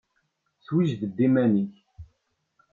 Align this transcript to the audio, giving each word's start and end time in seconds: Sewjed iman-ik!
Sewjed 0.65 1.17
iman-ik! 1.25 1.75